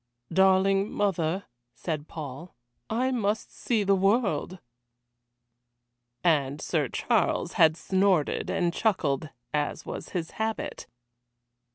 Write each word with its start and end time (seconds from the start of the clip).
"Darling 0.33 0.89
mother," 0.91 1.45
said 1.75 2.07
Paul, 2.07 2.55
"I 2.89 3.11
must 3.11 3.55
see 3.55 3.83
the 3.83 3.93
world." 3.93 4.57
And 6.23 6.59
Sir 6.59 6.87
Charles 6.89 7.53
had 7.53 7.77
snorted 7.77 8.49
and 8.49 8.73
chuckled, 8.73 9.29
as 9.53 9.85
was 9.85 10.09
his 10.09 10.31
habit. 10.41 10.87